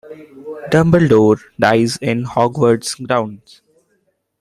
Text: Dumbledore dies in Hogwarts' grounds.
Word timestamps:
Dumbledore 0.71 1.39
dies 1.59 1.97
in 1.97 2.25
Hogwarts' 2.25 3.05
grounds. 3.05 3.61